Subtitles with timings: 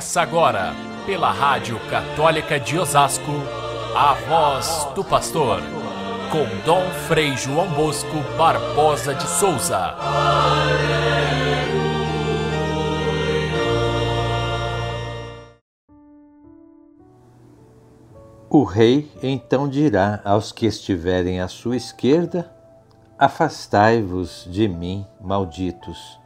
[0.00, 0.74] Começa agora,
[1.04, 3.32] pela Rádio Católica de Osasco,
[3.94, 5.60] a voz do pastor,
[6.32, 9.94] com Dom Frei João Bosco Barbosa de Souza.
[18.48, 22.50] O rei então dirá aos que estiverem à sua esquerda:
[23.18, 26.18] Afastai-vos de mim, malditos,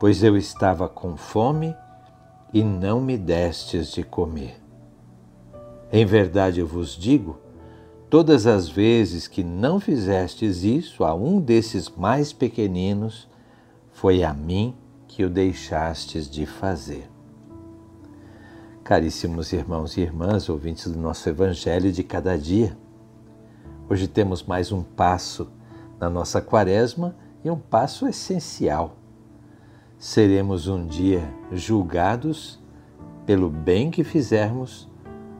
[0.00, 1.72] pois eu estava com fome
[2.52, 4.60] e não me destes de comer.
[5.90, 7.38] Em verdade eu vos digo,
[8.10, 13.28] todas as vezes que não fizestes isso a um desses mais pequeninos,
[13.90, 14.74] foi a mim
[15.06, 17.08] que o deixastes de fazer.
[18.82, 22.76] Caríssimos irmãos e irmãs, ouvintes do nosso Evangelho de cada dia,
[23.88, 25.48] hoje temos mais um passo
[26.00, 28.96] na nossa quaresma e um passo essencial
[30.02, 32.58] seremos um dia julgados
[33.24, 34.90] pelo bem que fizermos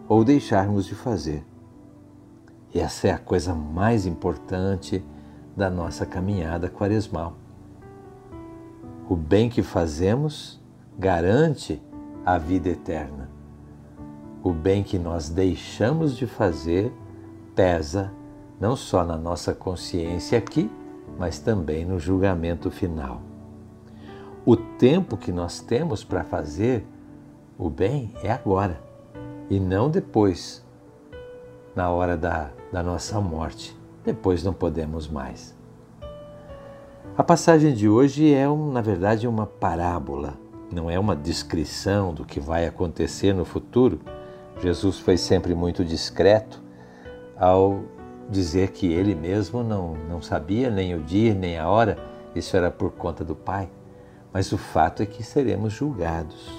[0.09, 1.45] ou deixarmos de fazer.
[2.73, 5.05] E essa é a coisa mais importante
[5.57, 7.33] da nossa caminhada quaresmal.
[9.09, 10.63] O bem que fazemos
[10.97, 11.83] garante
[12.25, 13.29] a vida eterna.
[14.45, 16.93] O bem que nós deixamos de fazer
[17.53, 18.13] pesa
[18.61, 20.71] não só na nossa consciência aqui,
[21.19, 23.32] mas também no julgamento final.
[24.45, 26.85] O tempo que nós temos para fazer
[27.57, 28.81] o bem é agora
[29.49, 30.67] e não depois,
[31.77, 33.77] na hora da, da nossa morte.
[34.05, 35.57] Depois não podemos mais.
[37.17, 40.35] A passagem de hoje é, na verdade, uma parábola,
[40.73, 44.01] não é uma descrição do que vai acontecer no futuro.
[44.61, 46.61] Jesus foi sempre muito discreto
[47.39, 47.85] ao
[48.29, 51.97] dizer que ele mesmo não, não sabia nem o dia nem a hora,
[52.35, 53.71] isso era por conta do Pai
[54.33, 56.51] mas o fato é que seremos julgados.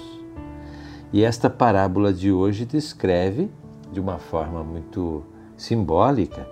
[1.12, 3.50] E esta parábola de hoje descreve,
[3.92, 5.22] de uma forma muito
[5.56, 6.48] simbólica,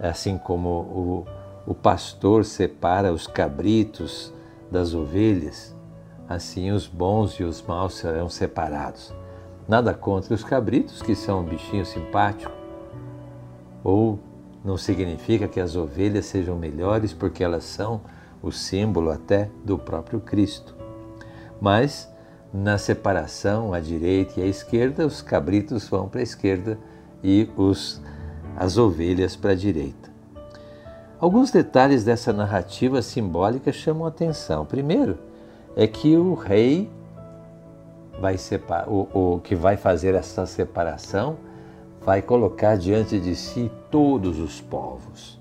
[0.00, 1.26] assim como o,
[1.66, 4.32] o pastor separa os cabritos
[4.70, 5.76] das ovelhas,
[6.28, 9.12] assim os bons e os maus serão separados.
[9.68, 12.52] Nada contra os cabritos, que são um bichinho simpático,
[13.84, 14.18] ou
[14.64, 18.00] não significa que as ovelhas sejam melhores porque elas são
[18.42, 20.74] o símbolo até do próprio Cristo.
[21.60, 22.10] Mas
[22.52, 26.78] na separação à direita e à esquerda, os cabritos vão para a esquerda
[27.22, 28.00] e os,
[28.56, 30.10] as ovelhas para a direita.
[31.20, 34.64] Alguns detalhes dessa narrativa simbólica chamam a atenção.
[34.64, 35.18] Primeiro,
[35.76, 36.90] é que o rei
[38.20, 38.36] vai
[38.86, 41.36] o, o que vai fazer essa separação
[42.00, 45.39] vai colocar diante de si todos os povos.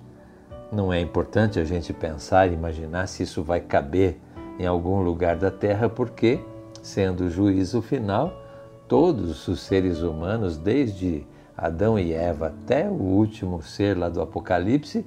[0.72, 4.20] Não é importante a gente pensar e imaginar se isso vai caber
[4.60, 6.40] em algum lugar da terra, porque,
[6.84, 8.34] sendo o juízo final,
[8.88, 11.26] todos os seres humanos, desde
[11.58, 15.06] Adão e Eva até o último ser lá do Apocalipse,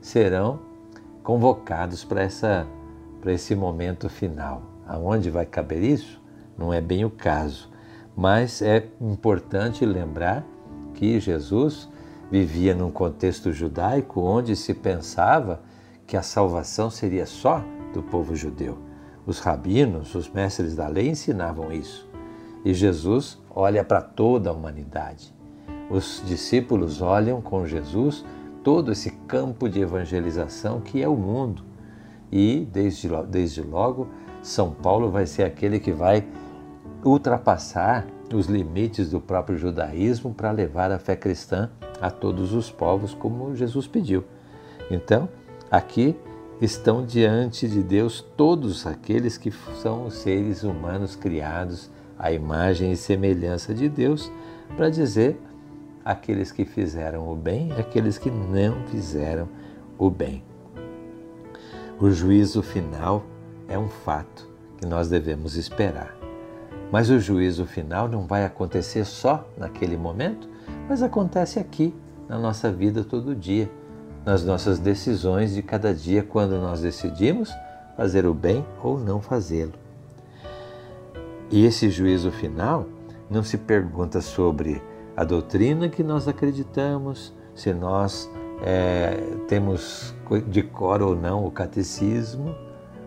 [0.00, 0.60] serão
[1.22, 2.66] convocados para essa
[3.20, 4.62] para esse momento final.
[4.84, 6.20] Aonde vai caber isso?
[6.58, 7.70] Não é bem o caso,
[8.16, 10.44] mas é importante lembrar
[10.94, 11.88] que Jesus
[12.32, 15.60] vivia num contexto judaico onde se pensava
[16.06, 17.62] que a salvação seria só
[17.92, 18.78] do povo judeu.
[19.26, 22.08] Os rabinos, os mestres da lei ensinavam isso.
[22.64, 25.34] E Jesus olha para toda a humanidade.
[25.90, 28.24] Os discípulos olham com Jesus
[28.64, 31.62] todo esse campo de evangelização que é o mundo.
[32.32, 34.08] E, desde, desde logo,
[34.40, 36.26] São Paulo vai ser aquele que vai
[37.04, 38.06] ultrapassar
[38.36, 41.70] os limites do próprio judaísmo para levar a fé cristã
[42.00, 44.24] a todos os povos, como Jesus pediu.
[44.90, 45.28] Então,
[45.70, 46.16] aqui
[46.60, 49.50] estão diante de Deus todos aqueles que
[49.80, 54.30] são seres humanos criados à imagem e semelhança de Deus,
[54.76, 55.40] para dizer
[56.04, 59.48] aqueles que fizeram o bem e aqueles que não fizeram
[59.98, 60.42] o bem.
[62.00, 63.24] O juízo final
[63.68, 66.16] é um fato que nós devemos esperar.
[66.92, 70.46] Mas o juízo final não vai acontecer só naquele momento,
[70.86, 71.94] mas acontece aqui,
[72.28, 73.70] na nossa vida todo dia,
[74.26, 77.50] nas nossas decisões de cada dia, quando nós decidimos
[77.96, 79.72] fazer o bem ou não fazê-lo.
[81.50, 82.86] E esse juízo final
[83.30, 84.82] não se pergunta sobre
[85.16, 88.30] a doutrina que nós acreditamos, se nós
[88.62, 89.16] é,
[89.48, 90.14] temos
[90.46, 92.54] de cor ou não o catecismo,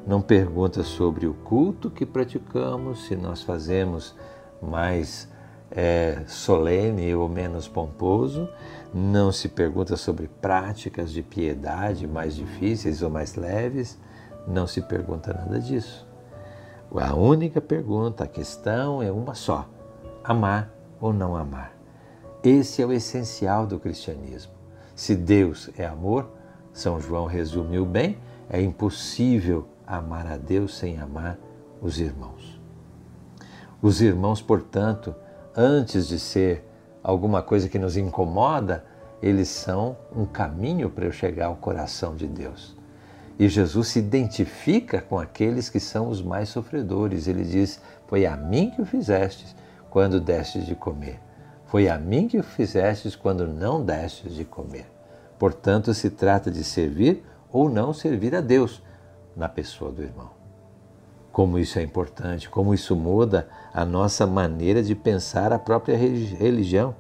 [0.06, 4.16] não pergunta sobre o culto que praticamos, se nós fazemos
[4.62, 5.28] mais
[5.72, 8.48] é, solene ou menos pomposo,
[8.94, 14.00] não se pergunta sobre práticas de piedade mais difíceis ou mais leves,
[14.48, 16.07] não se pergunta nada disso.
[16.96, 19.68] A única pergunta, a questão é uma só:
[20.24, 20.72] amar
[21.02, 21.74] ou não amar.
[22.44, 24.54] Esse é o essencial do cristianismo.
[24.96, 26.30] Se Deus é amor,
[26.72, 28.18] São João resumiu bem,
[28.50, 31.38] é impossível amar a Deus sem amar
[31.82, 32.60] os irmãos.
[33.82, 35.14] Os irmãos, portanto,
[35.56, 36.66] antes de ser
[37.04, 38.84] alguma coisa que nos incomoda,
[39.22, 42.76] eles são um caminho para eu chegar ao coração de Deus.
[43.38, 47.28] E Jesus se identifica com aqueles que são os mais sofredores.
[47.28, 49.56] Ele diz: Foi a mim que o fizestes
[49.90, 51.20] quando destes de comer.
[51.66, 54.86] Foi a mim que o fizestes quando não destes de comer.
[55.38, 58.81] Portanto, se trata de servir ou não servir a Deus
[59.36, 60.30] na pessoa do irmão.
[61.32, 66.96] Como isso é importante, como isso muda a nossa maneira de pensar a própria religião.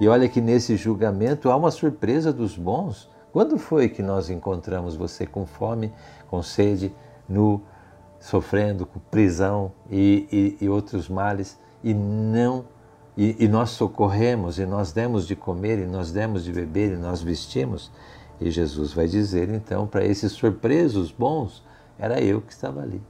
[0.00, 3.08] E olha que nesse julgamento há uma surpresa dos bons.
[3.32, 5.92] Quando foi que nós encontramos você com fome,
[6.28, 6.92] com sede,
[7.28, 7.62] nu,
[8.18, 12.64] sofrendo com prisão e, e, e outros males e não
[13.18, 16.96] e, e, nós socorremos, e nós demos de comer, e nós demos de beber, e
[16.96, 17.90] nós vestimos.
[18.40, 21.64] E Jesus vai dizer então para esses surpresos bons:
[21.98, 23.02] era eu que estava ali.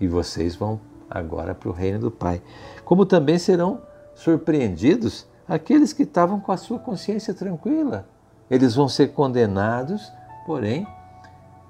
[0.00, 2.40] E vocês vão agora para o reino do Pai.
[2.84, 3.82] Como também serão
[4.14, 8.06] surpreendidos aqueles que estavam com a sua consciência tranquila.
[8.50, 10.12] Eles vão ser condenados,
[10.46, 10.86] porém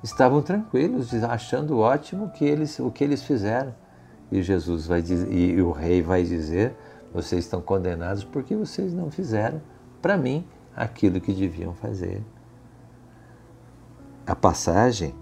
[0.02, 3.74] estavam tranquilos, achando ótimo que eles, o que eles fizeram.
[4.30, 6.74] E Jesus vai dizer, e o rei vai dizer
[7.12, 9.60] vocês estão condenados porque vocês não fizeram
[10.00, 12.22] para mim aquilo que deviam fazer.
[14.26, 15.14] A passagem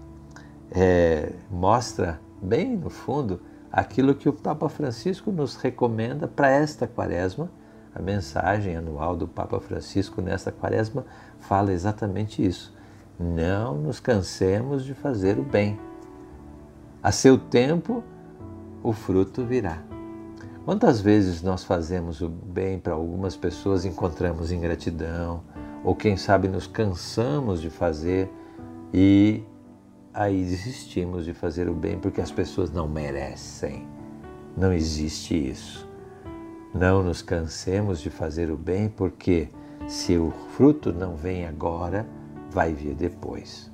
[0.71, 7.49] é, mostra bem no fundo aquilo que o Papa Francisco nos recomenda para esta quaresma.
[7.93, 11.05] A mensagem anual do Papa Francisco nesta quaresma
[11.39, 12.73] fala exatamente isso.
[13.19, 15.79] Não nos cansemos de fazer o bem.
[17.01, 18.03] A seu tempo,
[18.83, 19.81] o fruto virá.
[20.65, 25.41] Quantas vezes nós fazemos o bem para algumas pessoas, encontramos ingratidão,
[25.83, 28.31] ou quem sabe nos cansamos de fazer
[28.93, 29.43] e
[30.19, 33.87] aí desistimos de fazer o bem porque as pessoas não merecem.
[34.57, 35.87] Não existe isso.
[36.73, 39.47] Não nos cansemos de fazer o bem porque
[39.87, 42.05] se o fruto não vem agora,
[42.51, 43.71] vai vir depois.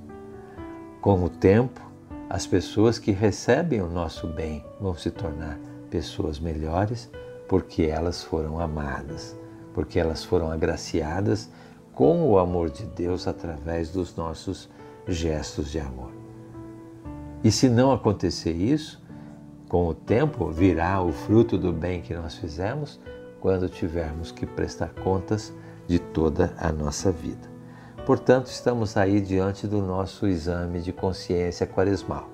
[1.01, 1.81] Com o tempo,
[2.29, 5.59] as pessoas que recebem o nosso bem vão se tornar
[5.89, 7.09] pessoas melhores
[7.47, 9.35] porque elas foram amadas,
[9.73, 11.49] porque elas foram agraciadas
[11.91, 14.69] com o amor de Deus através dos nossos
[15.07, 16.14] gestos de amor.
[17.45, 18.99] E se não acontecer isso,
[19.69, 22.99] com o tempo virá o fruto do bem que nós fizemos
[23.39, 25.53] quando tivermos que prestar contas
[25.85, 27.47] de toda a nossa vida.
[28.03, 32.27] Portanto, estamos aí diante do nosso exame de consciência quaresmal.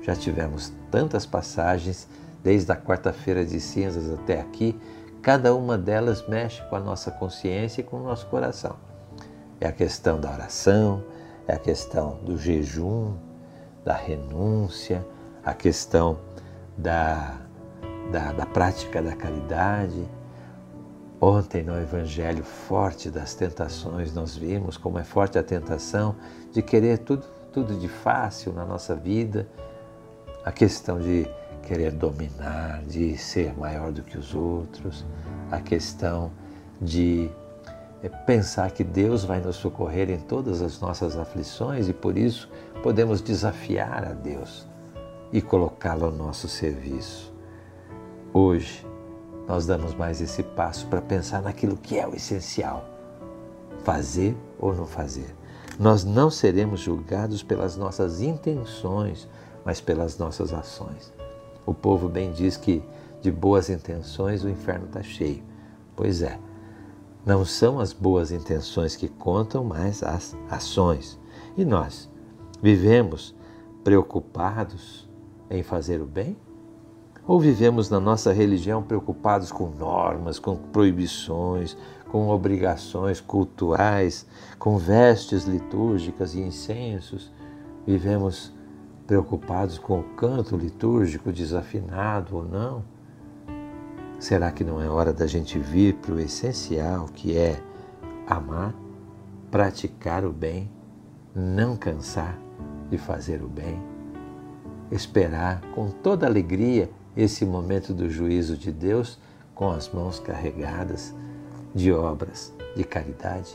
[0.00, 2.08] Já tivemos tantas passagens
[2.42, 4.80] desde a quarta-feira de cinzas até aqui,
[5.20, 8.76] cada uma delas mexe com a nossa consciência e com o nosso coração.
[9.60, 11.04] É a questão da oração,
[11.46, 13.12] é a questão do jejum,
[13.84, 15.06] da renúncia,
[15.44, 16.18] a questão
[16.76, 17.36] da,
[18.10, 20.08] da, da prática da caridade.
[21.20, 26.16] Ontem no Evangelho forte das tentações, nós vimos como é forte a tentação
[26.52, 29.48] de querer tudo, tudo de fácil na nossa vida,
[30.44, 31.26] a questão de
[31.62, 35.04] querer dominar, de ser maior do que os outros,
[35.50, 36.30] a questão
[36.80, 37.30] de
[38.02, 42.50] eh, pensar que Deus vai nos socorrer em todas as nossas aflições e por isso
[42.84, 44.68] podemos desafiar a Deus
[45.32, 47.32] e colocá-lo ao nosso serviço.
[48.30, 48.86] Hoje,
[49.48, 52.84] nós damos mais esse passo para pensar naquilo que é o essencial:
[53.84, 55.34] fazer ou não fazer.
[55.80, 59.26] Nós não seremos julgados pelas nossas intenções,
[59.64, 61.10] mas pelas nossas ações.
[61.64, 62.82] O povo bem diz que
[63.22, 65.42] de boas intenções o inferno está cheio.
[65.96, 66.38] Pois é,
[67.24, 71.18] não são as boas intenções que contam, mas as ações.
[71.56, 72.12] E nós
[72.64, 73.34] vivemos
[73.84, 75.06] preocupados
[75.50, 76.34] em fazer o bem?
[77.26, 81.76] Ou vivemos na nossa religião preocupados com normas, com proibições,
[82.10, 84.26] com obrigações culturais,
[84.58, 87.30] com vestes litúrgicas e incensos?
[87.86, 88.50] Vivemos
[89.06, 92.82] preocupados com o canto litúrgico desafinado ou não?
[94.18, 97.62] Será que não é hora da gente vir para o essencial, que é
[98.26, 98.74] amar,
[99.50, 100.70] praticar o bem,
[101.34, 102.42] não cansar
[102.90, 103.80] de fazer o bem,
[104.90, 109.18] esperar com toda alegria esse momento do juízo de Deus
[109.54, 111.14] com as mãos carregadas
[111.74, 113.54] de obras de caridade?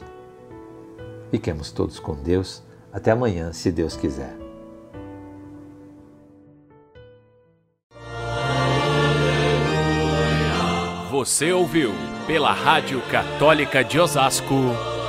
[1.30, 2.64] Fiquemos todos com Deus.
[2.92, 4.36] Até amanhã, se Deus quiser.
[11.12, 11.92] Você ouviu
[12.26, 14.56] pela Rádio Católica de Osasco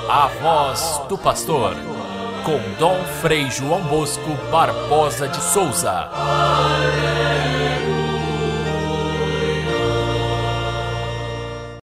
[0.08, 1.89] a voz do pastor
[2.44, 6.08] com Dom Frei João Bosco Barbosa de Souza.